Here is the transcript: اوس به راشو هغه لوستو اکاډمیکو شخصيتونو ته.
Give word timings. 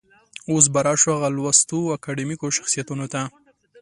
اوس 0.49 0.65
به 0.73 0.79
راشو 0.85 1.09
هغه 1.15 1.29
لوستو 1.35 1.79
اکاډمیکو 1.95 2.47
شخصيتونو 2.57 3.05
ته. 3.13 3.21